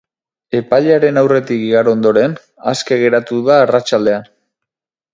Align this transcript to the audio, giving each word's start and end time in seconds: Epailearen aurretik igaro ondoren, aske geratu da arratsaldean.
Epailearen 0.59 1.19
aurretik 1.23 1.61
igaro 1.67 1.95
ondoren, 1.99 2.35
aske 2.75 3.01
geratu 3.05 3.41
da 3.51 3.63
arratsaldean. 3.67 4.31